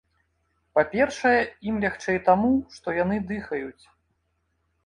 Па-першае, 0.77 1.35
ім 1.71 1.75
лягчэй 1.83 2.19
таму, 2.31 2.51
што 2.79 2.87
яны 3.03 3.15
дыхаюць. 3.33 3.83